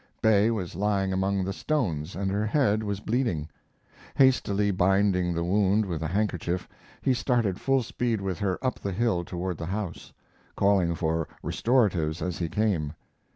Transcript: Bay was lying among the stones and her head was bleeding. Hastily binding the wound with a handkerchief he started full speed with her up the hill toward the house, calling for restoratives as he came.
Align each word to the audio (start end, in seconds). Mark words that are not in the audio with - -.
Bay 0.23 0.49
was 0.49 0.73
lying 0.73 1.13
among 1.13 1.43
the 1.45 1.53
stones 1.53 2.15
and 2.15 2.31
her 2.31 2.47
head 2.47 2.81
was 2.81 2.99
bleeding. 2.99 3.47
Hastily 4.15 4.71
binding 4.71 5.31
the 5.31 5.43
wound 5.43 5.85
with 5.85 6.01
a 6.01 6.07
handkerchief 6.07 6.67
he 7.03 7.13
started 7.13 7.61
full 7.61 7.83
speed 7.83 8.19
with 8.19 8.39
her 8.39 8.57
up 8.65 8.79
the 8.79 8.93
hill 8.93 9.23
toward 9.23 9.59
the 9.59 9.67
house, 9.67 10.11
calling 10.55 10.95
for 10.95 11.27
restoratives 11.43 12.19
as 12.19 12.39
he 12.39 12.49
came. 12.49 12.93